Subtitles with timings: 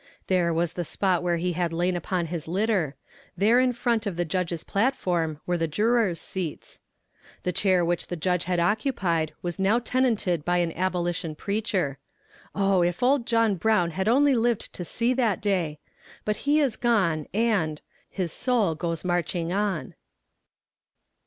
[0.25, 2.95] There was the spot where he had lain upon his litter.
[3.37, 6.79] There in front of the judge's platform were the juror's seats.
[7.43, 11.99] The chair which the judge had occupied was now tenanted by an abolition preacher.
[12.55, 12.81] Oh!
[12.81, 15.77] if old John Brown had only lived to see that day!
[16.25, 17.79] but he is gone, and
[18.09, 19.93] His soul goes marching on.